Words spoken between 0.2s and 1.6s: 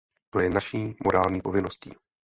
To je naší morální